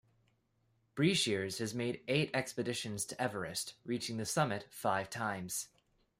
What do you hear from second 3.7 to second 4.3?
reaching the